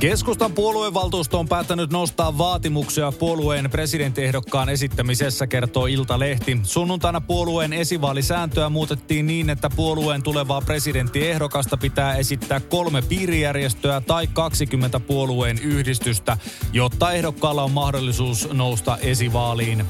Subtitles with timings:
[0.00, 6.60] Keskustan puoluevaltuusto on päättänyt nostaa vaatimuksia puolueen presidenttiehdokkaan esittämisessä, kertoo Iltalehti.
[6.62, 15.00] Sunnuntaina puolueen esivaalisääntöä muutettiin niin, että puolueen tulevaa presidenttiehdokasta pitää esittää kolme piirijärjestöä tai 20
[15.00, 16.36] puolueen yhdistystä,
[16.72, 19.84] jotta ehdokkaalla on mahdollisuus nousta esivaaliin.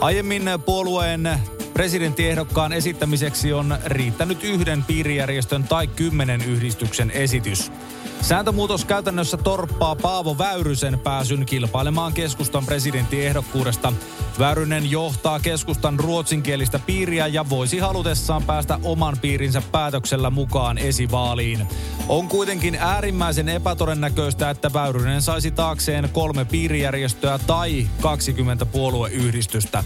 [0.00, 1.38] Aiemmin puolueen
[1.74, 7.72] presidenttiehdokkaan esittämiseksi on riittänyt yhden piirijärjestön tai kymmenen yhdistyksen esitys.
[8.24, 13.92] Sääntömuutos käytännössä torppaa Paavo Väyrysen pääsyn kilpailemaan keskustan presidenttiehdokkuudesta.
[14.38, 21.66] Väyrynen johtaa keskustan ruotsinkielistä piiriä ja voisi halutessaan päästä oman piirinsä päätöksellä mukaan esivaaliin.
[22.08, 29.84] On kuitenkin äärimmäisen epätodennäköistä, että Väyrynen saisi taakseen kolme piirijärjestöä tai 20 puolueyhdistystä.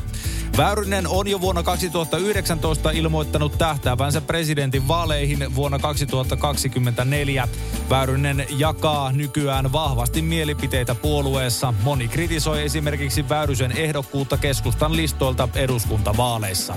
[0.56, 7.48] Väyrynen on jo vuonna 2019 ilmoittanut tähtäävänsä presidentin vaaleihin vuonna 2024.
[7.90, 11.74] Väyrynen jakaa nykyään vahvasti mielipiteitä puolueessa.
[11.82, 16.74] Moni kritisoi esimerkiksi Väyrysen ehdokkuutta keskustan listoilta eduskuntavaaleissa.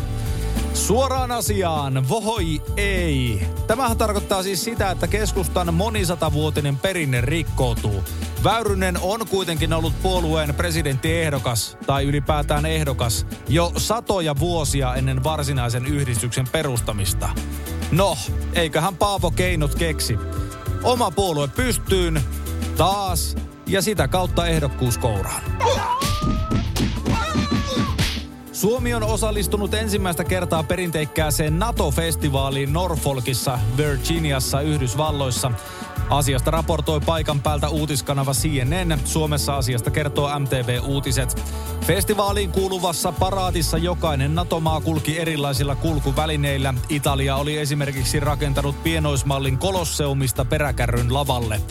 [0.73, 3.47] Suoraan asiaan, vohoi ei.
[3.67, 8.03] Tämähän tarkoittaa siis sitä, että keskustan monisatavuotinen perinne rikkoutuu.
[8.43, 16.47] Väyrynen on kuitenkin ollut puolueen presidenttiehdokas, tai ylipäätään ehdokas, jo satoja vuosia ennen varsinaisen yhdistyksen
[16.51, 17.29] perustamista.
[17.91, 18.17] No,
[18.53, 20.17] eiköhän Paavo keinot keksi.
[20.83, 22.21] Oma puolue pystyyn,
[22.77, 23.35] taas,
[23.67, 25.41] ja sitä kautta ehdokkuus kouraan.
[28.61, 35.51] Suomi on osallistunut ensimmäistä kertaa perinteikkääseen NATO-festivaaliin Norfolkissa, Virginiassa, Yhdysvalloissa.
[36.09, 38.99] Asiasta raportoi paikan päältä uutiskanava CNN.
[39.05, 41.43] Suomessa asiasta kertoo MTV Uutiset.
[41.87, 46.73] Festivaaliin kuuluvassa paraatissa jokainen NATO-maa kulki erilaisilla kulkuvälineillä.
[46.89, 51.61] Italia oli esimerkiksi rakentanut pienoismallin kolosseumista peräkärryn lavalle.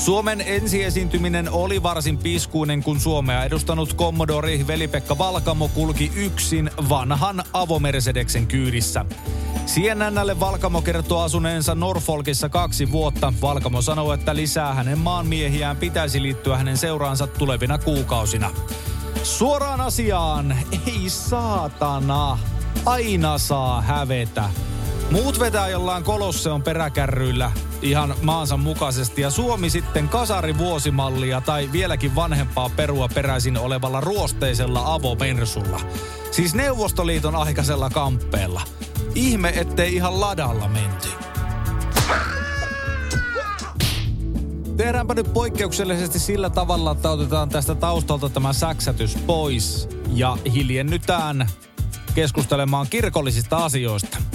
[0.00, 8.46] Suomen ensiesiintyminen oli varsin piskuinen, kun Suomea edustanut kommodori Veli-Pekka Valkamo kulki yksin vanhan avomersedeksen
[8.46, 9.04] kyydissä.
[9.66, 13.32] CNNlle Valkamo kertoo asuneensa Norfolkissa kaksi vuotta.
[13.42, 18.50] Valkamo sanoo, että lisää hänen maanmiehiään pitäisi liittyä hänen seuraansa tulevina kuukausina.
[19.22, 20.56] Suoraan asiaan,
[20.86, 22.38] ei saatana,
[22.86, 24.50] aina saa hävetä.
[25.10, 32.14] Muut vetää jollain kolosseon peräkärryillä ihan maansa mukaisesti ja Suomi sitten kasari vuosimallia tai vieläkin
[32.14, 35.80] vanhempaa perua peräisin olevalla ruosteisella avomersulla.
[36.30, 38.62] Siis Neuvostoliiton aikaisella kamppeella.
[39.14, 41.08] Ihme, ettei ihan ladalla menty.
[44.76, 51.48] Tehdäänpä nyt poikkeuksellisesti sillä tavalla, että otetaan tästä taustalta tämä säksätys pois ja hiljennytään
[52.14, 54.29] keskustelemaan kirkollisista asioista.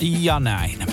[0.00, 0.86] Ja näin.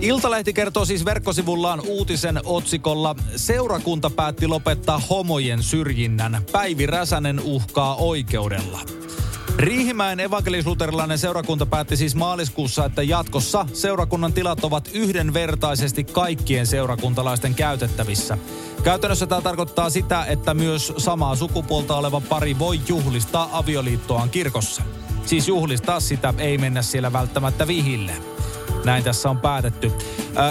[0.00, 6.42] Iltalehti kertoo siis verkkosivullaan uutisen otsikolla Seurakunta päätti lopettaa homojen syrjinnän.
[6.52, 8.80] Päivi Räsänen uhkaa oikeudella.
[9.56, 18.38] Riihimäen evankelisluterilainen seurakunta päätti siis maaliskuussa, että jatkossa seurakunnan tilat ovat yhdenvertaisesti kaikkien seurakuntalaisten käytettävissä.
[18.82, 24.82] Käytännössä tämä tarkoittaa sitä, että myös samaa sukupuolta oleva pari voi juhlistaa avioliittoaan kirkossa.
[25.26, 28.12] Siis juhlistaa sitä, ei mennä siellä välttämättä vihille.
[28.84, 29.92] Näin tässä on päätetty.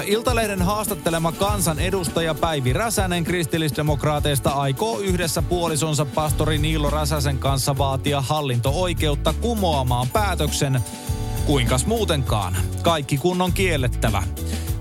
[0.05, 8.21] Iltalehden haastattelema kansan edustaja Päivi Räsänen kristillisdemokraateista aikoo yhdessä puolisonsa pastori Niilo Räsäsen kanssa vaatia
[8.21, 10.81] hallinto-oikeutta kumoamaan päätöksen.
[11.45, 12.57] Kuinkas muutenkaan?
[12.81, 14.23] Kaikki kun on kiellettävä.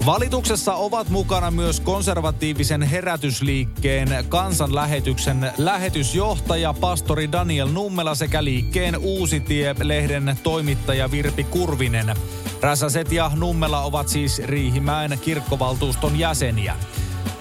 [0.08, 11.10] Valituksessa ovat mukana myös konservatiivisen herätysliikkeen kansanlähetyksen lähetysjohtaja pastori Daniel Nummela sekä liikkeen Uusitie-lehden toimittaja
[11.10, 12.16] Virpi Kurvinen.
[12.60, 16.76] Räsäset ja Nummela ovat siis Riihimäen kirkkovaltuuston jäseniä.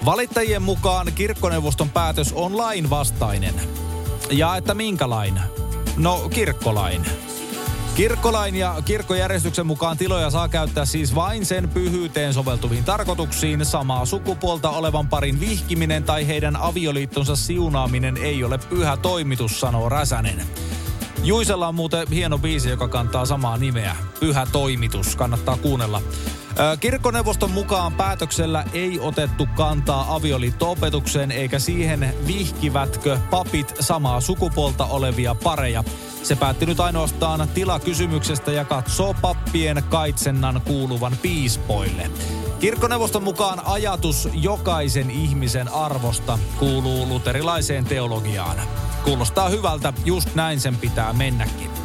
[0.04, 3.54] Valittajien mukaan kirkkoneuvoston päätös on lainvastainen.
[4.30, 5.42] Ja että minkälainen?
[5.96, 7.27] No kirkkolain.
[7.98, 13.64] Kirkkolain ja kirkkojärjestyksen mukaan tiloja saa käyttää siis vain sen pyhyyteen soveltuviin tarkoituksiin.
[13.64, 20.42] Samaa sukupuolta olevan parin vihkiminen tai heidän avioliittonsa siunaaminen ei ole pyhä toimitus, sanoo Räsänen.
[21.22, 23.96] Juisella on muuten hieno biisi, joka kantaa samaa nimeä.
[24.20, 26.02] Pyhä toimitus, kannattaa kuunnella.
[26.80, 35.84] Kirkkoneuvoston mukaan päätöksellä ei otettu kantaa avioliitto-opetukseen eikä siihen vihkivätkö papit samaa sukupuolta olevia pareja.
[36.22, 42.10] Se päätti nyt ainoastaan tilakysymyksestä ja katsoo pappien kaitsennan kuuluvan piispoille.
[42.60, 48.56] Kirkkoneuvoston mukaan ajatus jokaisen ihmisen arvosta kuuluu luterilaiseen teologiaan.
[49.04, 51.77] Kuulostaa hyvältä, just näin sen pitää mennäkin.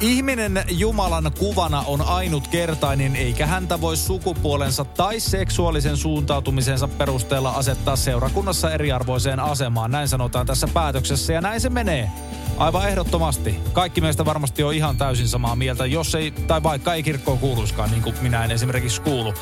[0.00, 8.72] Ihminen Jumalan kuvana on ainutkertainen, eikä häntä voi sukupuolensa tai seksuaalisen suuntautumisensa perusteella asettaa seurakunnassa
[8.72, 9.90] eriarvoiseen asemaan.
[9.90, 12.10] Näin sanotaan tässä päätöksessä ja näin se menee.
[12.56, 13.60] Aivan ehdottomasti.
[13.72, 17.90] Kaikki meistä varmasti on ihan täysin samaa mieltä, jos ei, tai vaikka ei kirkkoon kuuluiskaan,
[17.90, 19.34] niin kuin minä en esimerkiksi kuulu.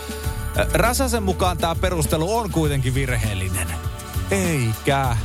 [0.72, 3.68] Räsäsen mukaan tämä perustelu on kuitenkin virheellinen.
[4.30, 5.16] Eikä.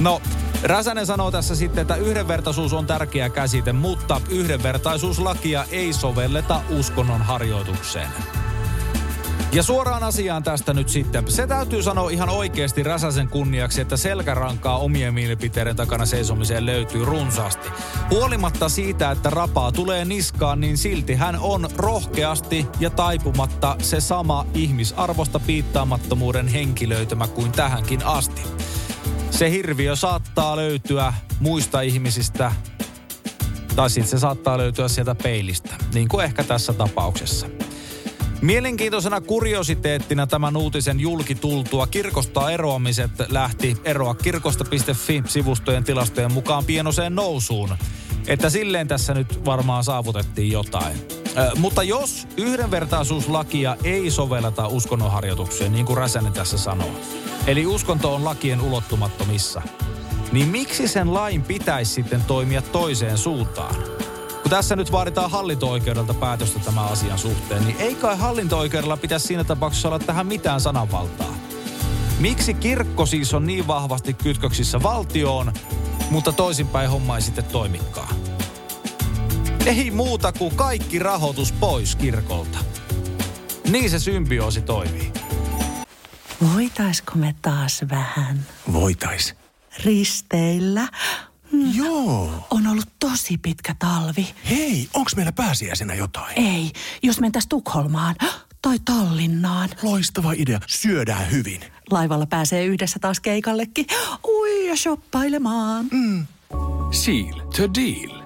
[0.00, 0.22] No,
[0.62, 8.08] Räsänen sanoo tässä sitten, että yhdenvertaisuus on tärkeä käsite, mutta yhdenvertaisuuslakia ei sovelleta uskonnon harjoitukseen.
[9.52, 11.30] Ja suoraan asiaan tästä nyt sitten.
[11.30, 17.68] Se täytyy sanoa ihan oikeasti Räsäsen kunniaksi, että selkärankaa omien mielipiteiden takana seisomiseen löytyy runsaasti.
[18.10, 24.46] Huolimatta siitä, että rapaa tulee niskaan, niin silti hän on rohkeasti ja taipumatta se sama
[24.54, 28.42] ihmisarvosta piittaamattomuuden henkilöitymä kuin tähänkin asti.
[29.36, 32.52] Se hirviö saattaa löytyä muista ihmisistä,
[33.76, 37.46] tai sitten se saattaa löytyä sieltä peilistä, niin kuin ehkä tässä tapauksessa.
[38.42, 47.76] Mielenkiintoisena kuriositeettina tämän uutisen julkitultua kirkosta eroamiset lähti eroa kirkosta.fi-sivustojen tilastojen mukaan pienoseen nousuun.
[48.26, 51.25] Että silleen tässä nyt varmaan saavutettiin jotain.
[51.56, 56.90] Mutta jos yhdenvertaisuuslakia ei sovelleta uskonnonharjoitukseen, niin kuin Räsänen tässä sanoo,
[57.46, 59.62] eli uskonto on lakien ulottumattomissa,
[60.32, 63.74] niin miksi sen lain pitäisi sitten toimia toiseen suuntaan?
[64.42, 69.44] Kun tässä nyt vaaditaan hallinto-oikeudelta päätöstä tämän asian suhteen, niin ei kai hallinto-oikeudella pitäisi siinä
[69.44, 71.34] tapauksessa olla tähän mitään sananvaltaa.
[72.18, 75.52] Miksi kirkko siis on niin vahvasti kytköksissä valtioon,
[76.10, 78.14] mutta toisinpäin homma ei sitten toimikaan?
[79.66, 82.58] Ei muuta kuin kaikki rahoitus pois kirkolta.
[83.70, 85.12] Niin se symbioosi toimii.
[86.54, 89.34] Voitaisko me taas vähän Voitais.
[89.84, 90.88] risteillä?
[91.52, 92.46] Mm, Joo.
[92.50, 94.34] On ollut tosi pitkä talvi.
[94.50, 96.32] Hei, onks meillä pääsiäisenä jotain?
[96.38, 96.72] Ei,
[97.02, 98.14] jos mentäis Tukholmaan
[98.62, 99.68] tai Tallinnaan.
[99.82, 100.60] Loistava idea.
[100.66, 101.60] Syödään hyvin.
[101.90, 103.86] Laivalla pääsee yhdessä taas keikallekin.
[104.28, 105.86] Ui ja shoppailemaan.
[106.92, 108.25] Seal to deal.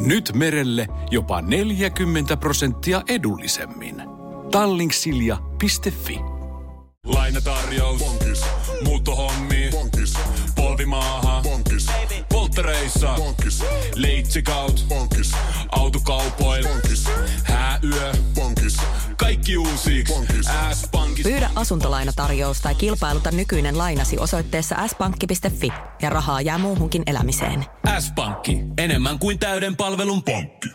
[0.00, 4.02] Nyt merelle jopa 40 prosenttia edullisemmin.
[4.50, 6.18] Tallingsilja.fi
[7.06, 7.98] Lainatarjous.
[7.98, 8.44] Bonkis.
[8.84, 9.68] Muuttohommi.
[9.70, 10.14] Bonkis.
[10.54, 11.42] Polvimaaha.
[11.42, 11.86] Bonkis.
[12.32, 13.14] Polttereissa.
[13.16, 13.64] Bonkis.
[13.94, 14.84] Leitsikaut.
[14.88, 15.32] Bonkis.
[15.70, 16.68] Autokaupoil.
[16.68, 17.08] Bonkis.
[21.56, 25.72] Asuntolainatarjous tai kilpailuta nykyinen lainasi osoitteessa s-pankki.fi
[26.02, 27.64] ja rahaa jää muuhunkin elämiseen.
[27.98, 28.58] S-pankki.
[28.78, 30.68] Enemmän kuin täyden palvelun pankki.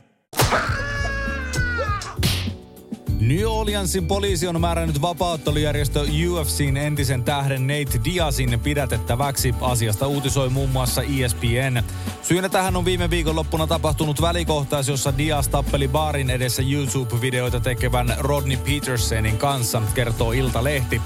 [3.21, 9.55] New Orleansin poliisi on määrännyt vapauttelujärjestö UFCin entisen tähden Nate Diazin pidätettäväksi.
[9.61, 11.83] Asiasta uutisoi muun muassa ESPN.
[12.21, 18.57] Syynä tähän on viime viikonloppuna tapahtunut välikohtaus, jossa Diaz tappeli baarin edessä YouTube-videoita tekevän Rodney
[18.57, 21.01] Petersonin kanssa, kertoo Iltalehti.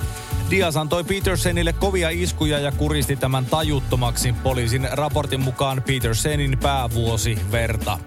[0.50, 4.36] Diaz antoi Petersonille kovia iskuja ja kuristi tämän tajuttomaksi.
[4.44, 7.98] Poliisin raportin mukaan Petersonin päävuosi verta.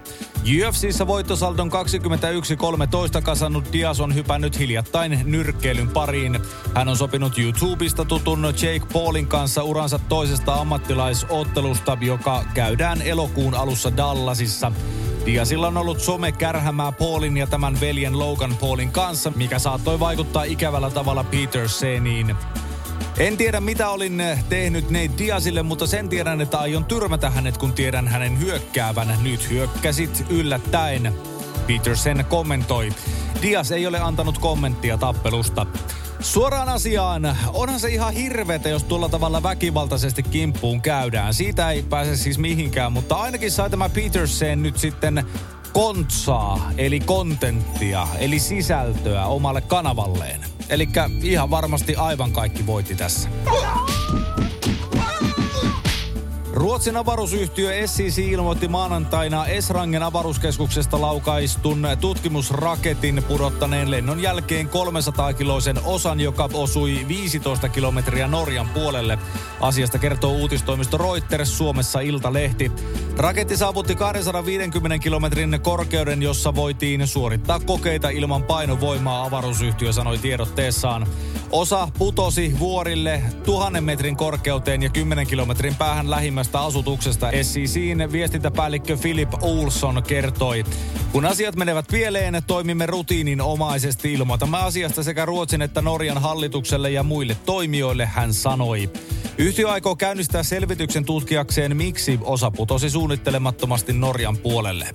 [0.67, 1.71] UFCissä voittosaldon
[3.17, 6.39] 21-13 kasannut Diaz on hypännyt hiljattain nyrkkeilyn pariin.
[6.75, 13.97] Hän on sopinut YouTubesta tutun Jake Paulin kanssa uransa toisesta ammattilaisottelusta, joka käydään elokuun alussa
[13.97, 14.71] Dallasissa.
[15.25, 20.43] Diazilla on ollut some kärhämää Paulin ja tämän veljen Logan Paulin kanssa, mikä saattoi vaikuttaa
[20.43, 22.35] ikävällä tavalla Peterseniin.
[23.17, 27.73] En tiedä mitä olin tehnyt Nate Diazille, mutta sen tiedän, että aion tyrmätä hänet, kun
[27.73, 29.17] tiedän hänen hyökkäävän.
[29.23, 31.13] Nyt hyökkäsit yllättäen.
[31.67, 32.89] Petersen kommentoi.
[33.41, 35.65] Diaz ei ole antanut kommenttia tappelusta.
[36.19, 41.33] Suoraan asiaan, onhan se ihan hirveetä, jos tuolla tavalla väkivaltaisesti kimppuun käydään.
[41.33, 45.23] Siitä ei pääse siis mihinkään, mutta ainakin sai tämä Petersen nyt sitten
[45.73, 50.45] kontsaa, eli kontenttia, eli sisältöä omalle kanavalleen.
[50.69, 50.89] Eli
[51.23, 53.29] ihan varmasti aivan kaikki voitti tässä.
[56.59, 66.49] Ruotsin avaruusyhtiö SCC ilmoitti maanantaina Esrangen avaruuskeskuksesta laukaistun tutkimusraketin pudottaneen lennon jälkeen 300-kiloisen osan, joka
[66.53, 69.19] osui 15 kilometriä Norjan puolelle.
[69.59, 72.71] Asiasta kertoo uutistoimisto Reuters Suomessa Iltalehti.
[73.17, 81.07] Raketti saavutti 250 kilometrin korkeuden, jossa voitiin suorittaa kokeita ilman painovoimaa, avaruusyhtiö sanoi tiedotteessaan.
[81.51, 87.31] Osa putosi vuorille tuhannen metrin korkeuteen ja 10 kilometrin päähän lähimmästä asutuksesta.
[87.41, 90.63] SCCin viestintäpäällikkö Philip Olson kertoi.
[91.11, 94.13] Kun asiat menevät pieleen, toimimme rutiininomaisesti.
[94.13, 98.89] Ilmoitamme asiasta sekä Ruotsin että Norjan hallitukselle ja muille toimijoille, hän sanoi.
[99.37, 104.87] Yhtiö aikoo käynnistää selvityksen tutkiakseen, miksi osa putosi suunnittelemattomasti Norjan puolelle.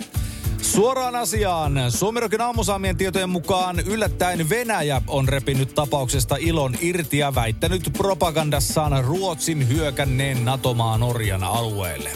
[0.74, 1.72] Suoraan asiaan.
[1.88, 9.68] Suomirokin aamusaamien tietojen mukaan yllättäen Venäjä on repinyt tapauksesta ilon irti ja väittänyt propagandassaan Ruotsin
[9.68, 12.10] hyökänneen NATO-maa Norjan alueelle.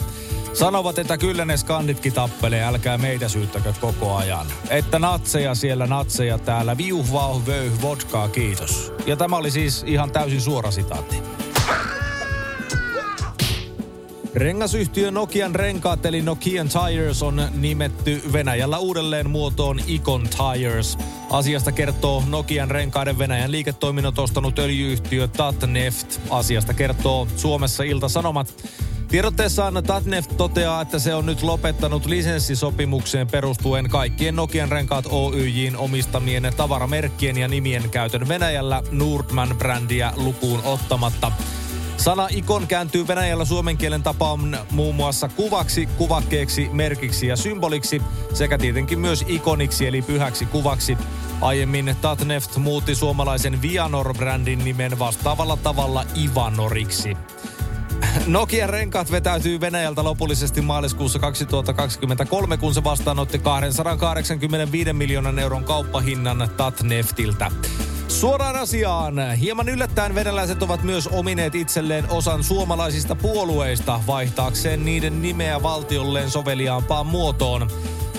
[0.53, 4.47] Sanovat, että kyllä ne skanditkin tappelee, älkää meitä syyttäkö koko ajan.
[4.69, 7.05] Että natseja siellä, natseja täällä, viuh,
[7.45, 8.93] vöyh, vodkaa, kiitos.
[9.05, 11.15] Ja tämä oli siis ihan täysin suora sitaatti.
[14.35, 20.97] Rengasyhtiö Nokian renkaat eli Nokian Tires on nimetty Venäjällä uudelleen muotoon Icon Tires.
[21.29, 26.19] Asiasta kertoo Nokian renkaiden Venäjän liiketoiminnot ostanut öljyyhtiö Tatneft.
[26.29, 28.65] Asiasta kertoo Suomessa Ilta-Sanomat.
[29.07, 36.53] Tiedotteessaan Tatneft toteaa, että se on nyt lopettanut lisenssisopimukseen perustuen kaikkien Nokian renkaat Oyjin omistamien
[36.57, 41.31] tavaramerkkien ja nimien käytön Venäjällä Nordman-brändiä lukuun ottamatta.
[41.99, 48.01] Sana ikon kääntyy Venäjällä suomen kielen tapaan muun muassa kuvaksi, kuvakkeeksi, merkiksi ja symboliksi
[48.33, 50.97] sekä tietenkin myös ikoniksi eli pyhäksi kuvaksi.
[51.41, 57.17] Aiemmin Tatneft muutti suomalaisen Vianor-brändin nimen vastaavalla tavalla Ivanoriksi.
[58.27, 67.51] Nokian renkaat vetäytyy Venäjältä lopullisesti maaliskuussa 2023, kun se vastaanotti 285 miljoonan euron kauppahinnan Tatneftiltä.
[68.09, 69.35] Suoraan asiaan.
[69.35, 77.05] Hieman yllättäen venäläiset ovat myös omineet itselleen osan suomalaisista puolueista vaihtaakseen niiden nimeä valtiolleen soveliaampaan
[77.05, 77.69] muotoon.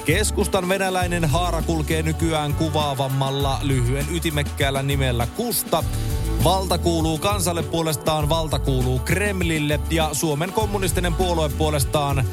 [0.04, 5.84] Keskustan venäläinen haara kulkee nykyään kuvaavammalla lyhyen ytimekkäällä nimellä Kusta.
[6.44, 12.24] Valta kuuluu kansalle puolestaan, valta kuuluu Kremlille ja Suomen kommunistinen puolue puolestaan.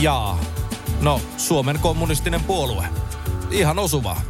[0.00, 0.40] Jaa,
[1.00, 2.84] no Suomen kommunistinen puolue.
[3.50, 4.20] Ihan osuvaa.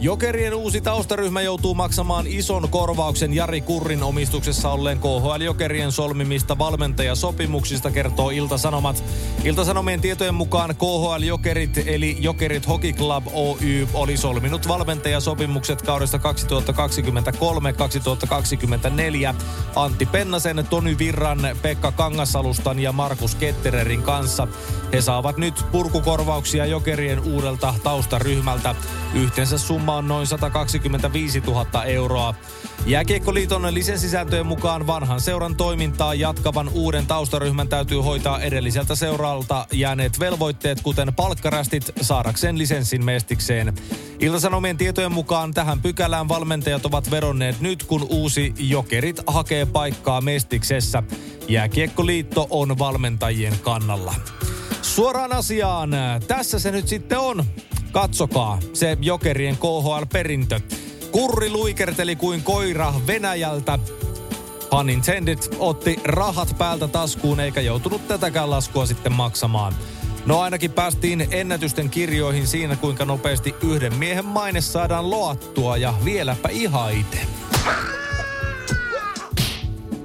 [0.00, 7.90] Jokerien uusi taustaryhmä joutuu maksamaan ison korvauksen Jari Kurrin omistuksessa olleen KHL Jokerien solmimista valmentajasopimuksista,
[7.90, 9.04] kertoo Ilta-Sanomat.
[9.44, 16.20] Ilta-Sanomien tietojen mukaan KHL Jokerit eli Jokerit Hockey Club Oy oli solminut valmentajasopimukset kaudesta 2023-2024
[19.76, 24.48] Antti Pennasen, Tony Virran, Pekka Kangasalustan ja Markus Kettererin kanssa.
[24.92, 28.74] He saavat nyt purkukorvauksia Jokerien uudelta taustaryhmältä.
[29.14, 32.34] Yhteensä summa on noin 125 000 euroa.
[32.86, 40.80] Jääkiekkoliiton lisenssisääntöjen mukaan vanhan seuran toimintaa jatkavan uuden taustaryhmän täytyy hoitaa edelliseltä seuraalta jääneet velvoitteet,
[40.82, 43.74] kuten palkkarästit, saadakseen lisenssin mestikseen.
[44.18, 51.02] Iltasanomien tietojen mukaan tähän pykälään valmentajat ovat veronneet nyt, kun uusi Jokerit hakee paikkaa mestiksessä.
[51.48, 54.14] Jääkiekkoliitto on valmentajien kannalla.
[54.82, 55.90] Suoraan asiaan.
[56.28, 57.44] Tässä se nyt sitten on.
[57.92, 60.60] Katsokaa se Jokerien KHL-perintö.
[61.10, 63.78] Kurri luikerteli kuin koira Venäjältä.
[64.70, 69.74] Pun intended, otti rahat päältä taskuun eikä joutunut tätäkään laskua sitten maksamaan.
[70.26, 76.48] No ainakin päästiin ennätysten kirjoihin siinä, kuinka nopeasti yhden miehen maine saadaan loattua ja vieläpä
[76.48, 77.18] ihan itse.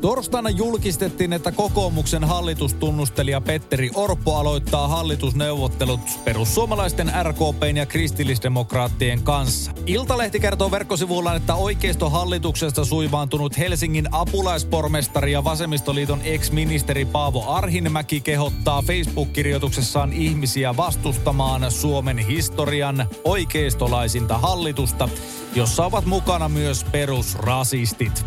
[0.03, 9.71] Torstaina julkistettiin, että kokoomuksen hallitustunnustelija Petteri Orpo aloittaa hallitusneuvottelut perussuomalaisten RKPn ja kristillisdemokraattien kanssa.
[9.85, 20.13] Iltalehti kertoo verkkosivullaan, että oikeistohallituksesta suivaantunut Helsingin apulaispormestari ja vasemmistoliiton ex-ministeri Paavo Arhinmäki kehottaa Facebook-kirjoituksessaan
[20.13, 25.09] ihmisiä vastustamaan Suomen historian oikeistolaisinta hallitusta,
[25.55, 28.25] jossa ovat mukana myös perusrasistit.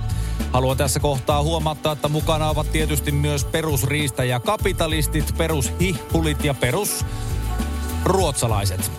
[0.52, 8.90] Haluan tässä kohtaa huomattaa, että mukana ovat tietysti myös perusriistä ja kapitalistit, perushihpulit ja perusruotsalaiset.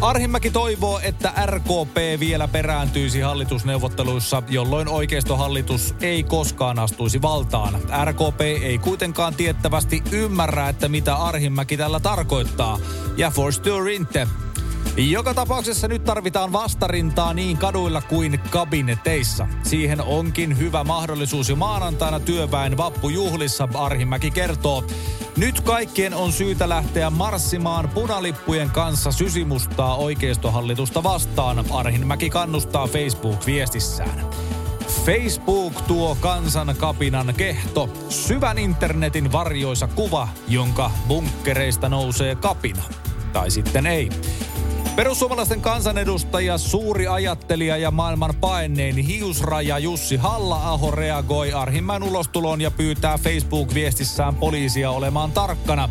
[0.00, 7.74] Arhimäki toivoo, että RKP vielä perääntyisi hallitusneuvotteluissa, jolloin oikeistohallitus ei koskaan astuisi valtaan.
[8.04, 12.78] RKP ei kuitenkaan tiettävästi ymmärrä, että mitä Arhimäki tällä tarkoittaa.
[13.16, 13.92] Ja for sure.
[14.96, 19.48] Joka tapauksessa nyt tarvitaan vastarintaa niin kaduilla kuin kabineteissa.
[19.62, 24.84] Siihen onkin hyvä mahdollisuus jo maanantaina työväen vappujuhlissa, Arhimäki kertoo.
[25.36, 34.26] Nyt kaikkien on syytä lähteä marssimaan punalippujen kanssa sysimustaa oikeistohallitusta vastaan, Arhimäki kannustaa Facebook-viestissään.
[35.06, 37.88] Facebook tuo kansan kapinan kehto.
[38.08, 42.82] Syvän internetin varjoisa kuva, jonka bunkkereista nousee kapina.
[43.32, 44.10] Tai sitten ei.
[44.96, 53.18] Perussuomalaisten kansanedustaja, suuri ajattelija ja maailman painnein hiusraja Jussi halla reagoi Arhimäen ulostuloon ja pyytää
[53.18, 55.88] Facebook-viestissään poliisia olemaan tarkkana.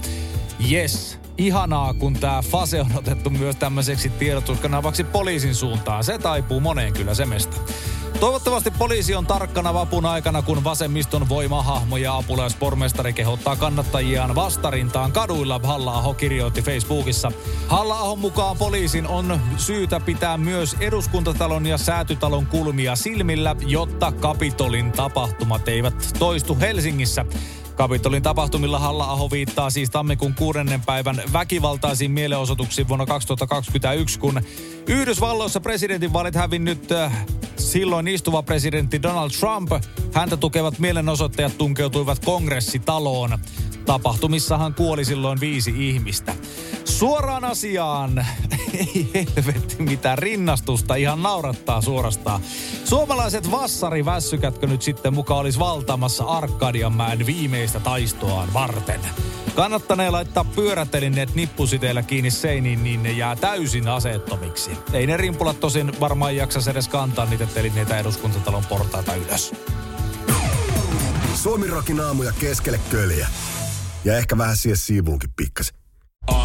[0.71, 6.03] Yes, ihanaa, kun tämä fase on otettu myös tämmöiseksi tiedotuskanavaksi poliisin suuntaan.
[6.03, 7.57] Se taipuu moneen kyllä semestä.
[8.19, 15.59] Toivottavasti poliisi on tarkkana vapun aikana, kun vasemmiston voimahahmo ja apulaispormestari kehottaa kannattajiaan vastarintaan kaduilla,
[15.63, 17.31] halla kirjoitti Facebookissa.
[17.67, 25.67] halla mukaan poliisin on syytä pitää myös eduskuntatalon ja säätytalon kulmia silmillä, jotta Kapitolin tapahtumat
[25.67, 27.25] eivät toistu Helsingissä.
[27.81, 34.41] Kapitolin tapahtumilla halla viittaa siis tammikuun kuudennen päivän väkivaltaisiin mielenosoituksiin vuonna 2021, kun
[34.87, 37.25] Yhdysvalloissa presidentinvaalit hävinnyt äh,
[37.57, 39.71] silloin istuva presidentti Donald Trump,
[40.13, 43.39] häntä tukevat mielenosoittajat tunkeutuivat kongressitaloon.
[43.85, 46.33] Tapahtumissahan kuoli silloin viisi ihmistä.
[46.91, 48.25] Suoraan asiaan.
[48.73, 52.41] Ei helvetti mitään rinnastusta, ihan naurattaa suorastaan.
[52.85, 59.01] Suomalaiset vassarivässykätkö nyt sitten mukaan olisi valtaamassa Arkadianmäen viimeistä taistoaan varten.
[59.55, 64.71] Kannattanee laittaa pyörätelineet nippusiteillä kiinni seiniin, niin ne jää täysin aseettomiksi.
[64.93, 69.53] Ei ne rimpulat tosin varmaan jaksa edes kantaa niitä telineitä eduskuntatalon portaita ylös.
[71.35, 71.67] Suomi
[72.05, 73.27] aamuja keskelle köljä.
[74.05, 75.80] Ja ehkä vähän siihen siivuunkin pikkasen.